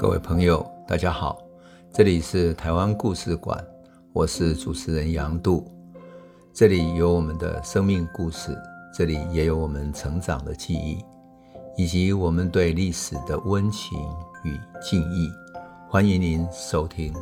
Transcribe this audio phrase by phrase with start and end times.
[0.00, 1.38] 各位朋友，大家好，
[1.92, 3.62] 这里是台湾故事馆，
[4.14, 5.70] 我是主持人杨度，
[6.54, 8.56] 这里有我们的生命故事，
[8.96, 11.04] 这里也有我们成长的记忆，
[11.76, 13.98] 以及我们对历史的温情
[14.42, 15.30] 与敬意。
[15.86, 17.12] 欢迎您收听。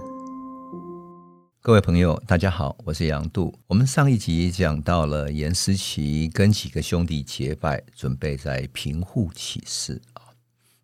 [1.61, 3.53] 各位朋友，大家好，我是杨度。
[3.67, 10.01] 我们上一集讲到了颜思齐跟几个兄弟结拜，准备在平户起事。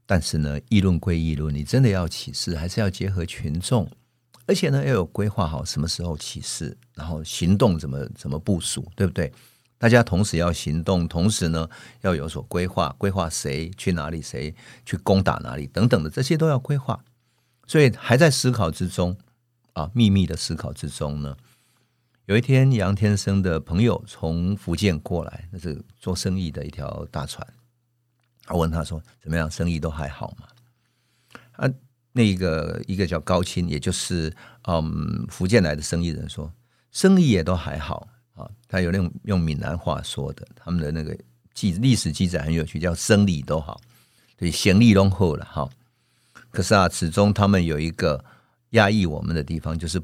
[0.07, 3.91] 但是呢，议论归议论，你真的要起事，还是要结合群众，
[4.47, 9.33] 而且呢，要有规划好什么时候起事，然后行动怎么怎么部署，对不对？
[9.79, 11.69] 大家同时要行动，同时呢，
[12.03, 14.55] 要有所规划，规划谁去哪里，谁
[14.87, 17.05] 去攻打哪里等等的，这些都要规划。
[17.67, 19.17] 所以还在思考之中
[19.73, 21.37] 啊，秘密的思考之中呢。
[22.27, 27.47] 有一天，杨天生的朋友从福建过来，那是做生意的一条大船。
[28.49, 30.47] 我问他说：“怎么样，生意都还好吗？”
[31.57, 31.71] 啊，
[32.13, 34.35] 那个一个叫高清，也就是
[34.69, 36.53] 嗯福建来的生意人说
[36.93, 41.17] ：“生意也都还好啊。”他有那种用闽南话说的，他们的那个
[41.55, 43.81] 记历史记载很有趣，叫“生意都好”，
[44.39, 45.69] 所以生意拢好了哈。
[46.51, 48.25] 可是啊，始终他们有一个
[48.71, 50.01] 压抑我们的地方，就是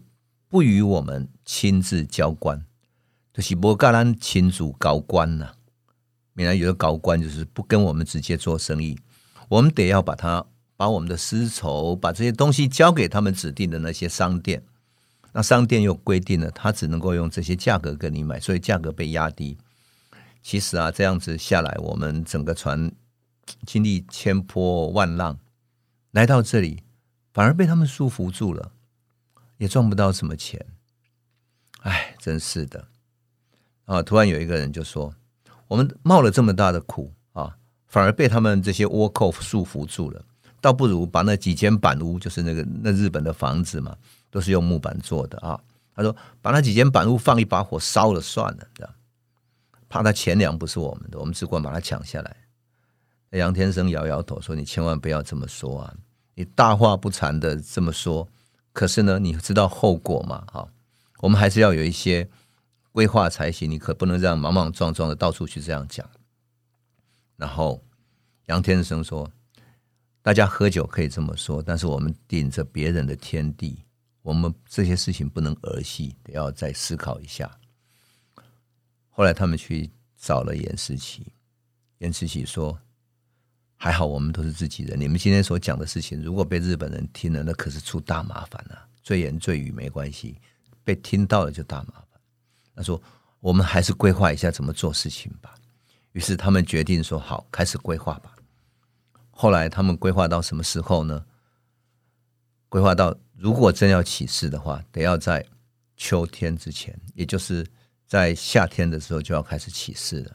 [0.49, 2.65] 不与我们亲自交关，
[3.33, 5.53] 就是不跟咱亲自交关呐。
[6.41, 8.99] 原来有个高官，就是不跟我们直接做生意，
[9.51, 14.63] 我们得要把他把我们的丝绸，把这些东西交给他们指定的那些商店，
[15.33, 19.59] 那商店又规定了，他只能够用这些价格跟你买，所以价格被压低。
[20.43, 22.91] 其实啊，这样子下来，我们整个船
[23.67, 25.39] 经历千波万浪
[26.13, 26.85] 来到这里，
[27.35, 28.73] 反而被他们束缚住了，
[29.59, 30.65] 也赚不到什么钱。
[31.83, 32.89] 哎，真是的
[33.85, 34.03] 啊！
[34.03, 35.15] 突然有一个人就说。
[35.71, 40.21] 我们冒了这么大的苦啊，反而被他们这些倭寇束缚住了，
[40.61, 43.97] 倒不如把那几间板屋，就是那个那日本的房子嘛，
[44.33, 45.61] 都是用木板做的啊。
[45.95, 48.93] 他说，把那几间板屋放一把火烧了算了，这样，
[49.89, 52.37] 怕他钱粮不是我们的，我们只管把它抢下来。
[53.39, 55.95] 杨天生摇摇头说：“你千万不要这么说啊，
[56.35, 58.27] 你大话不惭的这么说，
[58.73, 60.43] 可是呢，你知道后果吗？
[60.53, 60.67] 啊，
[61.21, 62.29] 我们还是要有一些。”
[62.93, 66.09] 规划才行，你可不能这样莽莽撞撞的到处去这样讲。
[67.37, 67.83] 然后
[68.47, 69.31] 杨天生说
[70.23, 73.85] ：“大家喝酒可以这么说，但是我们顶着别人的天地，
[74.23, 77.51] 我们这些事情不能儿戏，得要再思考一下。”
[79.09, 81.33] 后来他们去找了严思琪，
[81.99, 82.77] 严思琪说
[83.77, 88.89] ：“还好我们都是自己人，你们今天所讲的事情，如果被日本人听了，那可是出大麻烦了。
[89.03, 90.37] 醉言醉语没关系，
[90.85, 92.05] 被听到了就大麻烦。”
[92.81, 92.99] 他说
[93.41, 95.55] ：“我们还是规划一下怎么做事情吧。”
[96.13, 98.35] 于是他们决定说：“好，开始规划吧。”
[99.31, 101.27] 后来他们规划到什么时候呢？
[102.71, 105.45] 规划到如果真要起事的话，得要在
[105.95, 107.67] 秋天之前，也就是
[108.07, 110.35] 在夏天的时候就要开始起事了。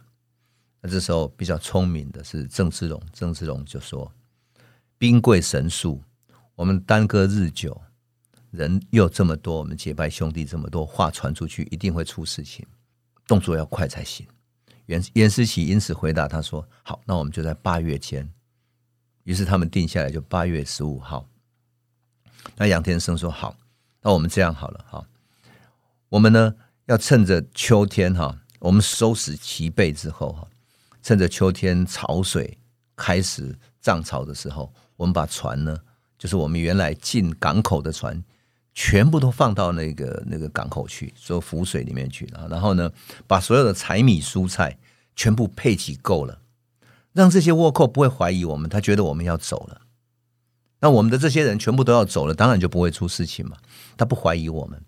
[0.81, 4.11] 那这时候比较聪明的是郑芝龙，郑芝龙就说
[4.99, 5.99] ：“兵贵神速，
[6.53, 7.81] 我们耽搁日久。”
[8.55, 12.65] 人又这么多，我们结拜兄弟这么多，话传出去一定会出事情，
[13.27, 14.25] 动作要快才行。
[14.87, 18.29] 袁袁思琪因此回答他说：“好，那我们就在八月间。”
[19.25, 21.27] 于是他们定下来就八月十五号。
[22.55, 23.55] 那杨天生说：“好，
[24.01, 25.07] 那我们这样好了哈，
[26.09, 26.53] 我们呢
[26.85, 30.47] 要趁着秋天哈，我们收拾齐备之后哈，
[31.01, 32.55] 趁着秋天潮水
[32.95, 35.75] 开始涨潮的时候，我们把船呢，
[36.19, 38.23] 就是我们原来进港口的船。”
[38.75, 42.91] 全部都放到那个那个港口去，说浮水里面去啊，然后呢，
[43.25, 44.77] 把所有的柴米蔬菜
[45.15, 46.39] 全部配给够了，
[47.13, 49.81] 让这些倭寇不会怀疑我们，他觉得我们要走了。
[50.81, 53.55] 那我们的这些人全部都要走了，当然就不会出事情嘛，
[53.95, 54.79] 他不怀疑我们。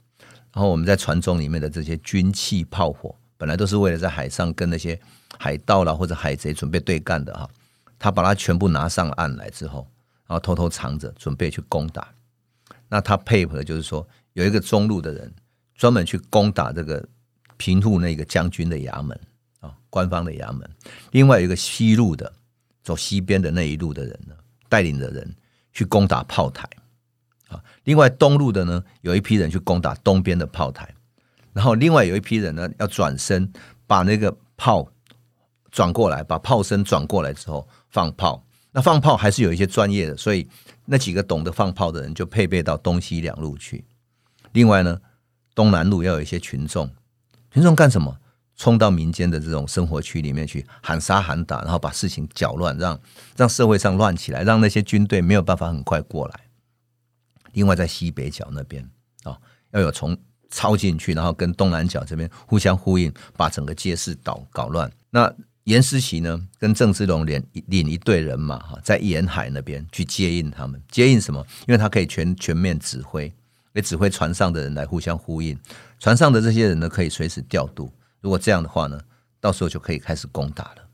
[0.54, 5.00] 然后我们在船中里面的这些军器炮火，本来都是为了在海上跟那些
[5.40, 7.50] 海盗啦或者海贼准备对干的哈，
[7.98, 9.88] 他把它全部拿上岸来之后，
[10.28, 12.10] 然后偷偷藏着，准备去攻打。
[12.89, 15.34] 那他配合，就是说有一个中路的人
[15.75, 17.06] 专门去攻打这个
[17.57, 19.19] 平户那个将军的衙门
[19.60, 20.69] 啊，官方的衙门。
[21.12, 22.31] 另外一个西路的，
[22.84, 24.36] 走西边的那一路的人呢，
[24.69, 25.36] 带领的人
[25.74, 26.68] 去攻打炮台
[27.50, 27.62] 啊。
[27.84, 30.94] 另外东路的呢，有一批人去攻打东边的炮台，
[31.54, 33.51] 然后另外有一批人呢，要转身
[33.86, 34.88] 把那个炮
[35.72, 38.44] 转过来，把炮身转过来之后放炮。
[38.77, 40.47] 那放炮还是有一些专业的，所以
[40.85, 43.83] 那几个懂得放炮的人就配备到东西两路去。
[44.51, 45.01] 另外呢，
[45.56, 46.88] 东南路要有一些群众，
[47.51, 48.19] 群众干什么？
[48.56, 53.00] 冲到民间的这种生活区里面去喊杀喊打，然后把事情搅乱，让
[53.35, 56.41] 让社会上乱起来，让那些军队没有办法很快过来。
[57.53, 58.88] 另外在西北角那边
[59.23, 59.35] 啊、
[59.71, 60.15] 要有从
[60.51, 64.91] 抄进去，然后跟东南角这边互相呼应，把整个街市搞搞乱。
[65.09, 65.33] 那
[65.68, 71.46] 严思琪呢，跟郑芝龙连领一队人马哈，在沿海那边去接应他们，接应什么？
[71.68, 73.30] 因为他可以全全面指挥，
[73.74, 75.60] 也指挥船上的人来互相呼应，
[76.00, 77.92] 船上的这些人呢，可以随时调度。
[78.22, 78.98] 如果这样的话呢，
[79.42, 80.88] 到时候就可以开始攻打了。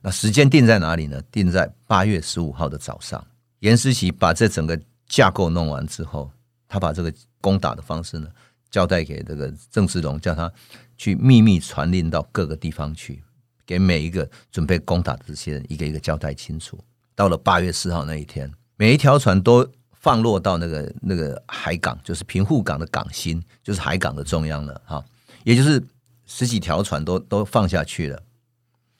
[0.00, 1.20] 那时间定在哪里呢？
[1.32, 3.26] 定在八月十五号的早上。
[3.58, 6.30] 严思琪把这整个架构弄完之后，
[6.68, 8.28] 他把这个攻打的方式呢，
[8.70, 10.52] 交代给这个郑芝龙，叫他
[10.96, 13.20] 去秘密传令到各个地方去。
[13.66, 16.78] 给每一个准备攻打的这些人一个一个交代清楚。
[17.14, 25.04] 到了八月四号那一天，每一条船都放落到那个那个海港，就是平户港的港心，就是海港的中央了哈。
[25.44, 25.82] 也就是
[26.26, 28.22] 十几条船都都放下去了，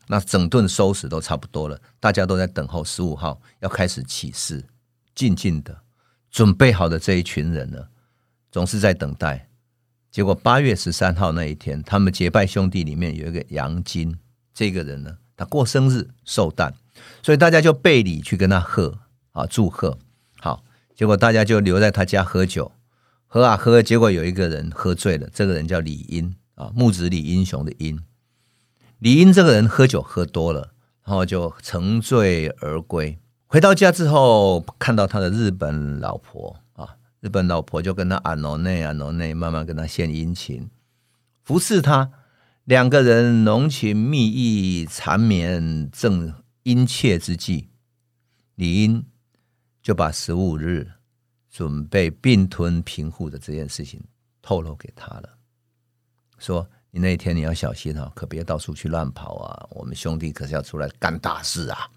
[0.09, 4.64] 那整顿收拾都差不多了，大家都在等候十五号要开始起事。
[5.14, 5.82] 静静的
[6.31, 7.87] 准备好的这一群人呢，
[8.50, 9.49] 总是在等待。
[10.11, 14.19] 结果八月十三号那一天，他们结拜兄弟里面有一个杨金。
[14.54, 16.75] 这个人呢，他过生日寿诞，
[17.22, 18.99] 所以大家就背礼去跟他贺
[19.32, 19.99] 啊祝贺。
[20.38, 20.62] 好，
[20.94, 22.72] 结果大家就留在他家喝酒，
[23.26, 25.28] 喝啊喝，结果有一个人喝醉了。
[25.32, 27.99] 这个人叫李英啊，木子李英雄的英。
[28.99, 30.72] 李英这个人喝酒喝多了，
[31.04, 33.19] 然后就乘醉而归。
[33.46, 40.70] 回到家之后，看到他的日本老婆啊，日本老婆就跟他按捺内按捺内，慢慢跟他献殷勤，
[41.43, 42.10] 服侍他。
[42.64, 46.32] 两个人浓情蜜意，缠绵正
[46.62, 47.70] 殷切之际，
[48.55, 49.05] 李英
[49.82, 50.93] 就把十五日
[51.50, 54.00] 准备并吞平户的这件事情
[54.41, 55.29] 透露给他了，
[56.38, 59.67] 说：“你那天你要小心啊，可别到处去乱跑啊！
[59.70, 61.91] 我们兄弟可是要出来干大事啊！”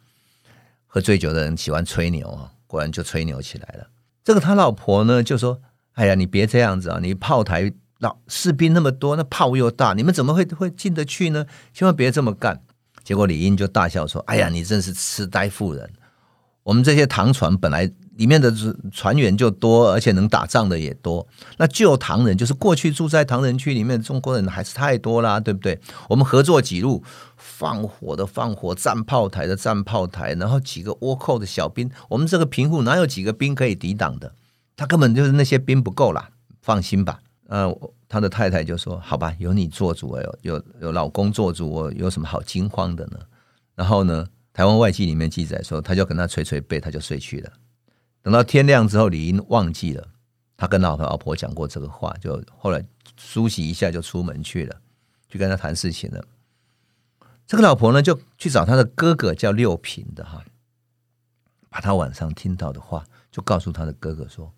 [0.88, 3.88] 喝醉酒的人喜欢吹牛啊，果然就吹牛起来了。
[4.23, 5.62] 这个他老婆呢就说
[5.94, 7.71] ：“哎呀，你别这样子啊，你炮台。”
[8.05, 11.43] 那士兵那么多，那炮又大，你们怎么会会进得去呢？
[11.73, 12.61] 千万别这么干。
[13.03, 15.91] 结果李英就大笑说：“哎呀，你真是痴呆妇人！
[16.61, 18.53] 我们这些唐船本来里面的
[18.91, 21.27] 船员就多，而且能打仗的也多。
[21.57, 25.79] 那旧唐人，就是过去住在唐人区里面中国人，还是太多啦，对不对？
[26.07, 27.03] 我们合作几路，
[27.37, 34.33] 放火的放火，站炮台的站炮台，然后几个倭寇的小兵，我们这个贫户哪有几个兵可以抵挡的？
[34.75, 36.29] 他根本就是那些兵不够啦，
[36.61, 37.71] 放心吧。”呃，
[38.07, 43.19] 他的太太就说：“好吧，有你做主，有有有老公做主，我有什么好惊慌的呢？”
[43.75, 47.51] 然后呢，台湾外记里面记载说，他就跟他捶捶背，他就睡去了。
[48.24, 50.07] 等到天亮之后，李英忘记了
[50.57, 52.83] 他跟老婆老婆讲过这个话，就后来
[53.15, 54.81] 梳洗一下就出门去了，
[55.30, 56.25] 去跟他谈事情了。
[57.45, 60.44] 这个老婆呢，就去找他的哥哥叫六平的哈，
[61.69, 64.51] 把他晚上听到的话，就告诉他的哥哥说。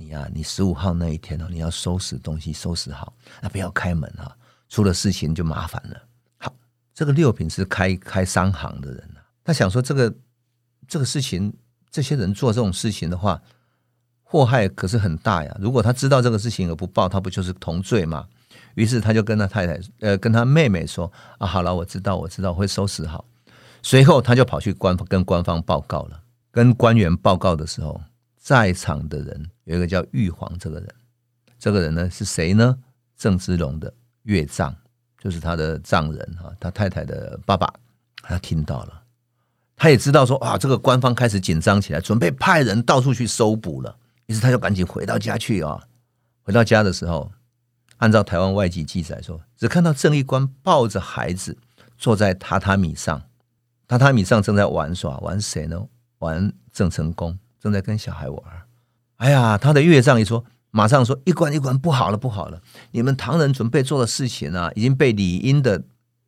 [0.00, 3.12] 你呀、啊，你十五号那一天哦，你要收拾东西，收拾好，
[3.42, 4.30] 那不要开门啊，
[4.68, 6.00] 出了事情就麻烦了。
[6.36, 6.54] 好，
[6.94, 10.14] 这个六品是开开商行的人啊，他想说这个
[10.86, 11.52] 这个事情，
[11.90, 13.42] 这些人做这种事情的话，
[14.22, 15.56] 祸害可是很大呀。
[15.60, 18.28] 如果他知道这个事情而不报，他不就是同罪吗？
[18.76, 23.24] 于是他就跟他太太，呃，跟他妹妹说啊，好了，我知道，我知道，我会收拾好。
[23.82, 28.00] 随后他就跑去官跟官方报告了，跟官员报告的时候。
[28.48, 30.94] 在场的人有一个叫玉皇这个人，
[31.58, 32.78] 这个人呢是谁呢？
[33.14, 34.74] 郑芝龙的岳丈，
[35.18, 37.70] 就是他的丈人哈，他太太的爸爸。
[38.22, 39.02] 他听到了，
[39.76, 43.94] 他也知道说啊，这个官方开始紧张起来，准备派人到处去搜捕了。
[44.24, 45.86] 于是他就赶紧回到家去啊。
[46.40, 47.30] 回到家的时候，
[47.98, 51.58] 按照台湾外籍记载说，只看到郑义官抱着孩子
[51.98, 53.22] 坐在榻榻米上，
[53.86, 55.86] 榻榻米上正在玩耍，玩谁呢？
[56.20, 57.38] 玩郑成功。
[57.60, 58.42] 正在跟小孩玩，
[59.16, 62.60] 哎呀，他的岳丈一说，马上说一关一关不好了，不好了！
[62.92, 65.82] 你们唐人准备做的事情啊，已经被李英的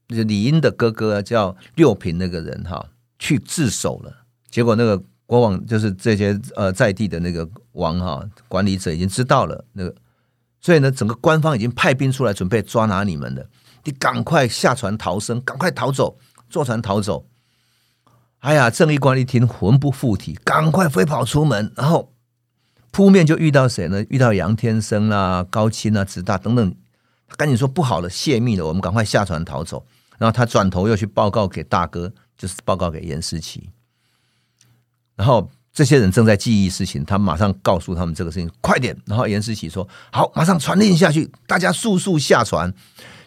[0.09, 2.85] 李英的哥哥叫六平那个人哈
[3.19, 4.13] 去自首了。
[4.51, 9.95] 结果那个国王就是这些呃在地的那个王哈管理者已经知道了那个，
[10.61, 13.49] 所以呢，整个官方已经派兵出来准备抓拿你们的，
[13.85, 16.19] 你赶快下船逃生，赶快逃走，
[16.49, 17.25] 坐船逃走。
[18.41, 22.15] 哎呀，郑义观一听，魂不附体，赶快飞跑出门，然后
[22.91, 24.03] 扑面就遇到谁呢？
[24.09, 26.75] 遇到杨天生啊、高清啊、直大等等，
[27.29, 29.85] 他赶紧说不好了，泄密了，我们赶快下船逃走。
[30.17, 33.69] 然后他转头又去报告给大哥，就是报告给严思齐。
[35.17, 38.97] 然后这些人正在记忆事情，他马上告诉他们这个事情，快点。
[39.05, 42.73] 然后严思齐说：“好，马上传令下去，大家速速下船。”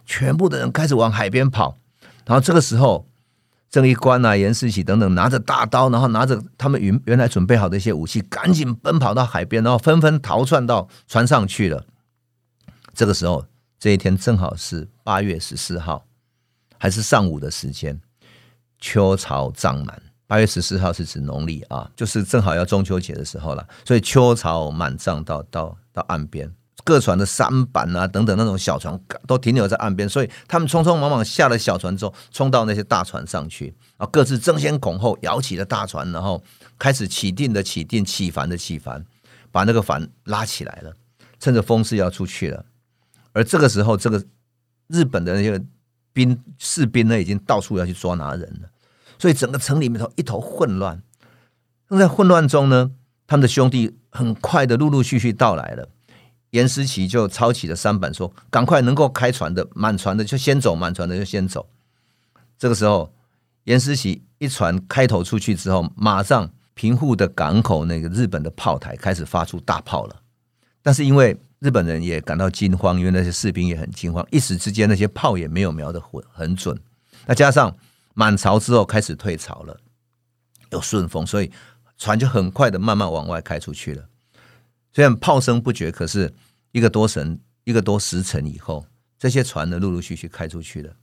[0.08, 1.78] 全部的人开始往海边跑。
[2.26, 3.08] 然后这个时候。
[3.74, 11.84] 郑一官啊、严思齐等等拿着大刀，然后拿着他们原原来准备好的一些武器，赶紧奔跑到海边，然后纷纷逃窜到船上去了。
[12.94, 13.48] 这个时候，
[13.80, 16.06] 这一天正好是八月十四号，
[16.78, 18.00] 还是上午的时间，
[18.80, 20.00] 秋潮涨满。
[20.28, 26.54] 八月十四号是指农历啊，就是正好要中秋节的时候了，所以秋潮满涨到到到岸边。
[26.84, 36.44] 各船的舢板啊，等等那种小船都停留在岸边，所以他们匆匆忙忙下了小船之后，冲到那些大船上去，啊，各自争先恐后摇起了大船，然后
[36.78, 39.06] 开始起定的起定，起帆的起帆，
[39.52, 40.94] 把那个帆拉起来了，
[41.40, 42.66] 趁着风势要出去了。
[43.32, 44.24] 而这个时候，这个
[44.88, 45.62] 日本的那些
[46.12, 48.70] 兵士兵呢，已经到处要去捉拿人了，
[49.18, 51.02] 所以整个城里面头一头混乱。
[51.90, 52.92] 正在混乱中呢，
[53.26, 55.88] 他们的兄弟很快的陆陆续续到来了。
[56.54, 61.68] 严思齐就抄起了三板，说：“赶快能够开船的，满船的就先走，满船的就先走。”
[62.60, 63.12] 这个时候，
[63.64, 70.22] 严思齐一船开头出去之后，马上平户的港口那个日本的炮台开始发出大炮了。
[70.84, 76.80] 但是因为日本人也感到惊慌，因为那些士兵也很惊慌，一时之间那些炮也没有瞄得很很准。
[77.26, 77.76] 那加上
[78.14, 79.76] 满潮之后开始退潮了，
[80.70, 81.52] 有顺风，所以
[81.98, 84.06] 船就很快的慢慢往外开出去了。
[84.94, 86.32] 虽然炮声不绝，可是
[86.72, 88.86] 一个多神一个多时辰以后，
[89.18, 90.96] 这些船呢陆陆续续开出去了。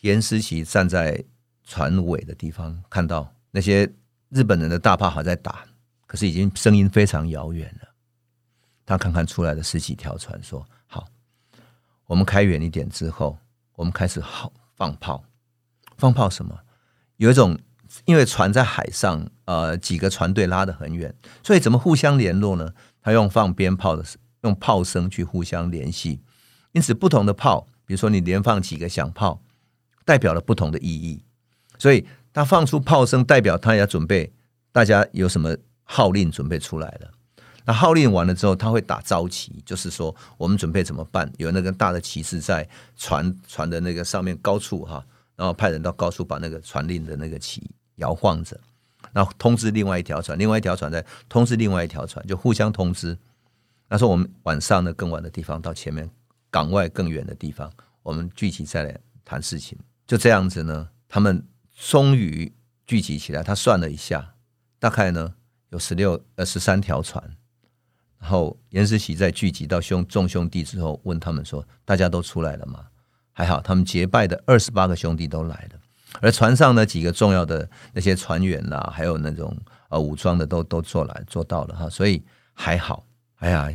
[0.00, 1.22] 严思琪站在
[1.64, 3.92] 船尾的地方，看到那些
[4.30, 5.66] 日本人的大炮还在打，
[6.06, 7.88] 可是已经声音非常遥远了。
[8.86, 11.06] 他看看出来的十几条船，说：“好，
[12.06, 13.38] 我们开远一点之后，
[13.74, 15.22] 我们开始好放炮。
[15.98, 16.58] 放炮什么？
[17.18, 17.58] 有一种。”
[18.04, 22.72] 因为船在海上，呃，几个船队拉得很远，所以怎么互相联络呢？
[23.02, 24.04] 他用放鞭炮的，
[24.42, 26.20] 用炮声去互相联系。
[26.72, 29.42] 因此，不同的炮，比如说你连放几个响炮，
[30.04, 31.22] 代表了不同的意义。
[31.78, 34.32] 所以，他放出炮声，代表他要准备，
[34.70, 37.10] 大家有什么号令准备出来了。
[37.64, 41.30] 那号令完了之后，他会打招旗，就是说我们准备怎么办？
[41.36, 45.04] 有那个大的旗帜在船船的那个上面高处哈，
[45.36, 47.70] 然后派人到高处把那个传令的那个旗。
[47.96, 48.58] 摇晃着，
[49.12, 53.16] 然后通知另外一条船，另外一条船再通知另外一条船，就互相通知。
[53.88, 56.08] 那时候我们晚上呢，更晚的地方到前面
[56.50, 57.70] 港外更远的地方，
[58.02, 59.78] 我们聚集再来谈事情。
[60.06, 61.46] 就这样子呢，他们
[61.78, 62.52] 终于
[62.86, 63.42] 聚集起来。
[63.42, 64.34] 他算了一下，
[64.78, 65.34] 大概呢
[65.70, 67.22] 有十六呃十三条船。
[68.18, 72.86] 然后严思齐在聚集到兄众兄弟之后，问他们说：“大家都出来了吗？”
[73.34, 75.80] 还好，他们结拜的二十八个兄弟都来了。
[76.20, 79.56] 而船上呢，几个重要的那些船员啦、啊，还有那种
[79.88, 83.04] 呃武装的都都做来做到了哈，所以还好。
[83.36, 83.68] 哎呀，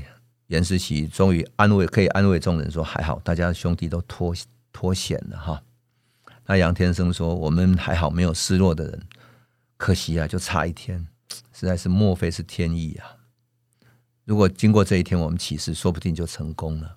[0.48, 4.34] 严世奇终于安慰，可以安慰众人说还好，大家兄弟都脱
[4.72, 5.62] 脱险了哈。
[6.46, 9.02] 那杨天生说，我们还好没有失落的人，
[9.76, 11.06] 可惜啊，就差一天，
[11.52, 13.18] 实在是莫非是天意啊？
[14.24, 16.96] 如果经过这一天，我们起事说不定就成功了。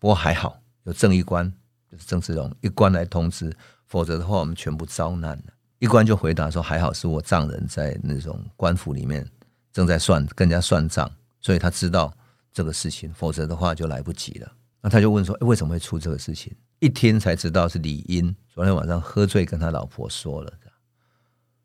[0.00, 1.52] 不过还好有郑一官，
[1.88, 3.54] 就是郑芝龙一官来通知。
[3.92, 5.52] 否则的话，我们全部遭难了。
[5.78, 9.28] 一关就回答说：“还好是我丈人在那种官府里面
[9.70, 12.10] 正在算，跟人家算账，所以他知道
[12.54, 13.12] 这个事情。
[13.12, 20.50] 否则的话就来不及了。”那他就问说：“为什么会出这个事情？”一听才知道是李英昨天晚上喝醉跟他老婆说了。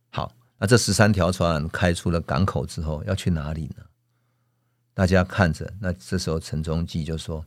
[0.10, 3.86] 好，那这十三条船开出了港口之后要去哪里呢？
[4.94, 5.72] 大家看着。
[5.80, 7.46] 那这时候陈中基就说：“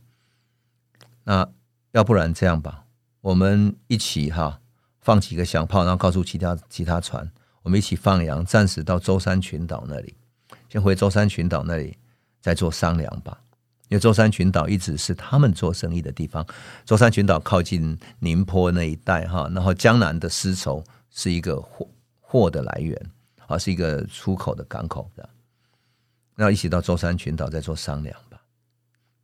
[1.23, 1.47] 那
[1.91, 2.85] 要不然这样吧，
[3.21, 4.57] 我们一起哈。”
[5.01, 7.29] 放几个响炮，然后告诉其他其他船，
[7.63, 10.15] 我们一起放羊，暂时到舟山群岛那里，
[10.69, 11.97] 先回舟山群岛那里
[12.39, 13.37] 再做商量吧。
[13.89, 16.45] 因为舟山群岛一直是他们做生意的地方，
[16.85, 21.85] 舟山群岛靠近宁波那一带哈，然后江南的丝绸是一个货
[22.21, 23.11] 货的来源，
[23.47, 25.27] 啊，是一个出口的港口的。
[26.35, 28.41] 那一起到舟山群岛再做商量吧。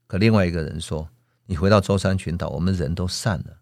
[0.06, 1.08] 可另外一个人说
[1.48, 3.58] ：“你回到舟山群岛，我们人都散了。”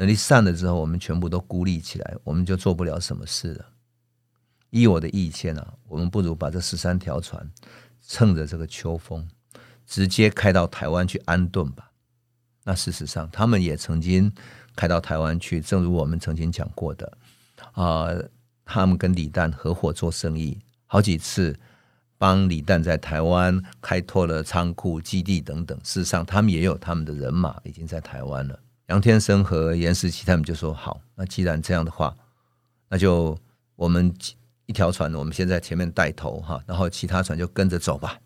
[0.00, 3.66] 能力散了之后，我们全部都孤立起来，我们就做不了什么事了。
[4.70, 7.46] 依我的意见啊，我们不如把这十三条船
[8.06, 9.28] 趁着这个秋风，
[9.86, 11.90] 直接开到台湾去安顿吧。
[12.64, 14.32] 那事实上，他们也曾经
[14.74, 17.18] 开到台湾去，正如我们曾经讲过的
[17.72, 18.08] 啊、
[18.64, 21.54] 他们跟李旦合伙做生意，好几次
[22.16, 25.78] 帮李旦在台湾开拓了仓库、基地等等。
[25.84, 28.58] 事实上，他们也有他们的人马已经在台湾了。
[28.90, 32.12] 杨天生和严世奇他们就说：“好，那既然这样的话，
[32.88, 33.38] 那就
[33.76, 34.12] 我们
[34.66, 38.18] 一条船，我们先在前面带头哈，然后其他船就跟着走吧。”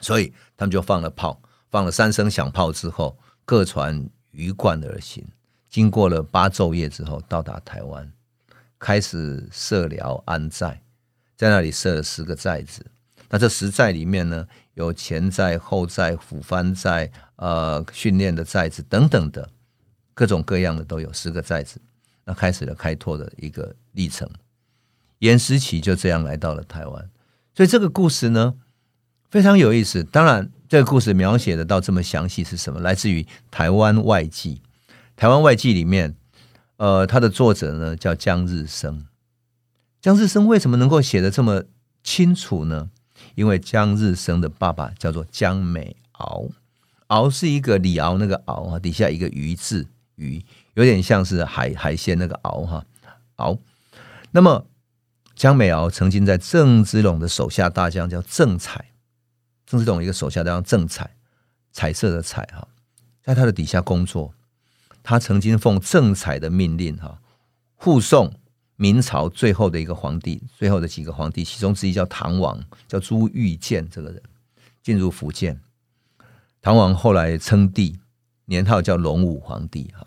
[0.00, 5.26] 所以他们就放了炮，放了三声响炮之后，各船鱼贯而行，
[5.68, 8.12] 经过了八昼夜之后，到达台湾，
[8.78, 10.80] 开始设寮安寨，
[11.36, 12.86] 在那里设了十个寨子。
[13.28, 19.48] 那这十寨里面呢，有前寨、后寨、抚番寨、呃训练的寨子等等的，
[20.22, 21.80] 各种各样的都有十个寨子。
[22.24, 24.30] 那开始了开拓的一个历程。
[25.18, 27.10] 严思齐就这样来到了台湾，
[27.56, 28.54] 所以这个故事呢
[29.32, 30.04] 非常有意思。
[30.04, 32.78] 当然，这个故事描写的到这么详细是什么？
[32.78, 34.54] 来自于《台湾外记》。
[35.16, 36.14] 《台湾外记》里面，
[36.76, 39.04] 呃，它的作者呢叫江日升。
[40.00, 41.64] 江日升为什么能够写得这么
[42.04, 42.90] 清楚呢？
[43.34, 46.44] 因为江日升的爸爸叫做江美敖，
[47.08, 52.84] 敖是一个李敖那个敖啊，底下一个鱼字鱼，有点像是海海鲜那个敖哈
[53.36, 53.58] 敖。
[54.30, 54.66] 那么
[55.34, 58.92] 江美敖曾经在郑芝龙的手下大将叫郑彩，
[59.66, 61.16] 郑芝龙一个手下大将郑彩，
[61.72, 62.68] 彩色的彩哈，
[63.22, 64.34] 在他的底下工作。
[65.02, 67.18] 他曾经奉郑彩的命令哈，
[67.74, 68.32] 护送
[68.76, 74.22] 明朝最后的一个皇帝，最后的几个皇帝，其中之一叫唐王，叫朱玉建这个人
[74.80, 75.60] 进入福建。
[76.60, 77.98] 唐王后来称帝，
[78.52, 80.06] 年号叫隆武皇帝哈。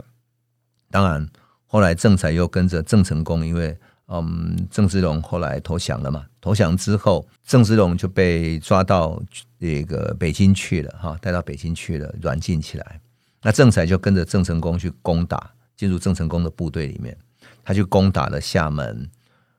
[0.89, 1.27] 当然，
[1.65, 3.77] 后来郑彩又跟着郑成功，因为。
[4.07, 6.27] 嗯，郑芝龙后来投降了嘛？
[6.39, 9.19] 投降之后，郑芝龙就被抓到
[9.59, 13.01] 这个北京去了，哈，带到北京去了，软禁起来。
[13.41, 17.17] 那郑彩就跟着郑成功去攻打，进入郑成功的部队里面，
[17.63, 19.09] 他去攻打了厦门，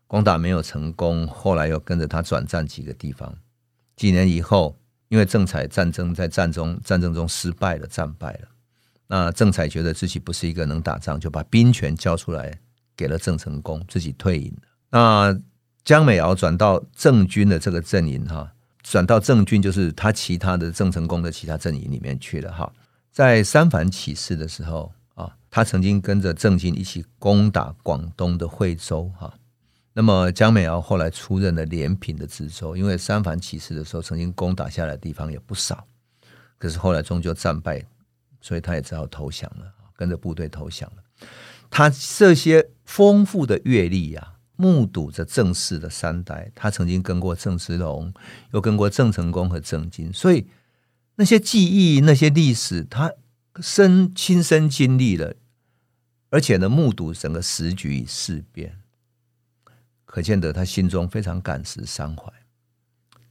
[0.07, 3.37] 攻打没有成功，后来又跟着他转战几个地方。
[3.97, 4.79] 几年以后，
[5.09, 8.49] 因为郑彩战争在战中战争中失败了，战败了。
[9.07, 12.59] 那郑彩觉得自己不是一个能打仗，就把兵权交出来。
[12.99, 14.51] 给了郑成功，自己退隐。
[14.89, 15.39] 那
[15.85, 18.51] 江美敖转到郑军的这个阵营哈，
[18.83, 22.73] 转到郑军就是他其他的郑成功的其他阵营里面去了哈。
[23.13, 29.31] 在三藩起事的时候啊，他曾经跟着郑经一起攻打广东的惠州哈。
[29.93, 35.87] 那么江美敖后来出任了连平的知州，因为三藩起事的时候曾经攻打下来的地方也不少，
[36.57, 37.85] 可是后来终究战败，
[38.47, 41.03] 所以他也只好投降了，跟着部队投降了。
[41.69, 48.15] 他这些丰富的阅历呀，目睹着郑氏的三代，他曾经跟过郑芝龙，
[48.53, 50.47] 又跟过郑成功和郑经，所以
[51.17, 53.13] 那些记忆、那些历史，他
[53.61, 55.35] 身亲身经历了，
[56.31, 58.79] 而且呢，目睹整个时局与事变，
[60.05, 62.33] 可见得他心中非常感时伤怀。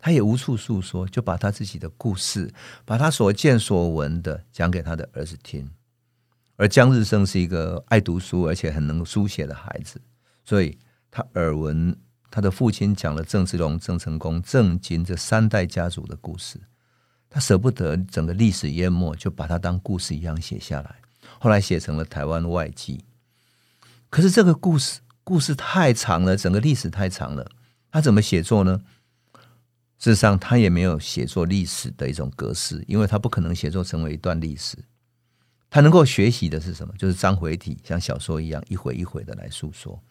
[0.06, 2.54] 他也无处诉说，就把他自己的故事，
[2.86, 5.68] 把他所见所闻的讲给他的儿子听。
[6.58, 10.00] 而江日升是一个爱读书而且很能书写的孩子，
[10.44, 10.78] 所以
[11.10, 11.98] 他耳闻
[12.30, 16.62] 他的父亲讲了郑芝龙、郑成功、郑经这三代家族的故事，
[17.28, 20.98] 他舍不得整个历史淹没，就把它当故事一样写下来，
[21.40, 23.00] 后来写成了《台湾外记》。
[24.12, 27.50] 可是这个故事故事太长了，整个历史太长了，
[27.90, 28.82] 他怎么写作呢？
[29.98, 34.78] 事实上，他也没有写作历史的一种格式，因为他不可能写作成为一段历史。
[35.70, 36.94] 他能够学习的是什么？
[36.98, 40.02] 就是章回体，像小说一样一回一回的来诉说。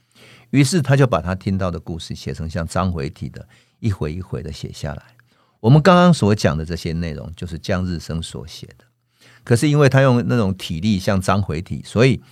[0.51, 3.47] 于是他就把他听到的故事写成像章回体的，
[3.81, 5.03] 一回一回的写下来。
[5.61, 8.85] 我们刚刚所讲的这些内容，就是江日升所写的。
[9.43, 12.23] 可是因为他用那种体力像章回体，所以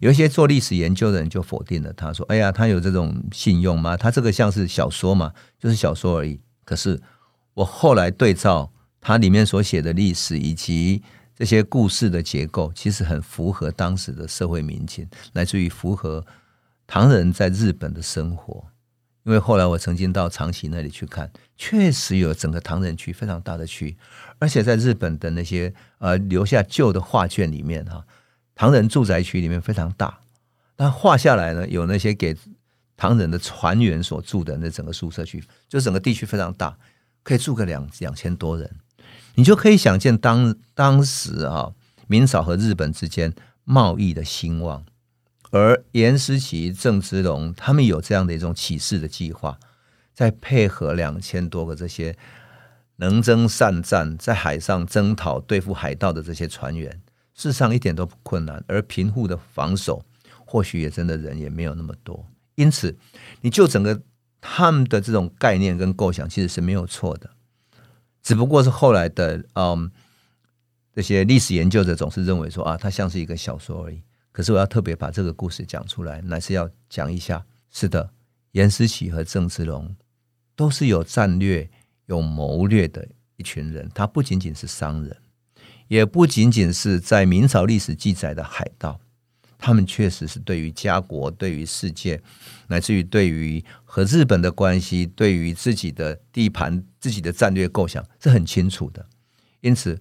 [0.00, 3.96] 有一些做历史研究的人就否定了他，说：“哎呀，他有这种信用吗？
[3.96, 7.00] 他这个像是小说嘛，就是小说而已。”可是
[7.54, 11.02] 我后来对照他里面所写的历史以及。
[11.38, 16.24] 这些故事的结构其实很符合当时的社会民情，来自于符合
[16.86, 18.64] 唐人在日本的生活。
[19.24, 23.94] 因为后来我曾经到长崎那里去看，确实有整个唐人区非常大的区，
[24.38, 28.02] 而且在日本的那些呃留下旧的画卷里面哈，
[28.54, 30.20] 唐人住宅区里面非常大，
[30.78, 32.34] 那画下来呢，有那些给
[32.96, 36.76] 唐人的船员所住的那整个宿舍区，就整个地区非常大，
[37.22, 38.70] 可以住个两两千多人。
[39.34, 41.72] 你就可以想见当当时啊，
[42.06, 44.84] 明朝和日本之间贸易的兴旺，
[45.50, 49.58] 而严思齐、郑芝龙他们有这样的一种起事的计划，
[50.14, 52.16] 再配合两千多个这些
[52.96, 56.90] 能征善战，在海上征讨对付海盗的这些船员，
[57.34, 58.64] 事实上一点都不困难。
[58.66, 60.02] 而平户的防守，
[60.46, 62.26] 或许也真的人也没有那么多。
[62.56, 62.98] 因此，
[63.40, 64.02] 你就整个
[64.40, 67.30] 他们的这种概念跟构想，其实是没有错的。
[68.22, 69.90] 只不过是后来的，嗯，
[70.92, 74.02] 这些历史研究者总是认为说啊，它像是一个小说而已。
[74.32, 78.10] 可是我要特别把这个故事讲出来，乃是要讲一下，是的，
[78.52, 79.94] 颜思琪和郑芝龙
[80.54, 81.70] 都是有战略、
[82.06, 83.90] 有谋略的一群人。
[83.94, 85.16] 他不仅仅是商人，
[85.88, 89.00] 也不仅仅是在明朝历史记载的海盗，
[89.58, 92.22] 他们确实是对于家国、对于世界，
[92.68, 99.06] 乃至于对于和日本的关系、对于自己的地盘、自己的战略构想是很清楚的。
[99.60, 100.00] 因此，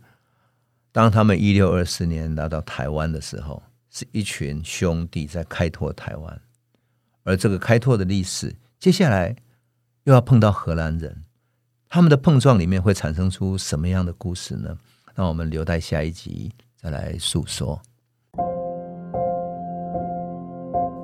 [0.91, 6.41] 当他们一六二四年来到台湾的时候，是一群兄弟在开拓台湾，
[7.23, 9.35] 而这个开拓的历史，接下来
[10.03, 11.23] 又要碰到荷兰人，
[11.87, 14.77] 他们的碰撞里面会产生出什么样的故事呢？
[15.15, 17.81] 让我们留待下一集再来诉说。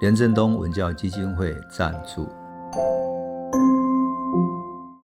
[0.00, 2.28] 廉政东文教基金会赞助。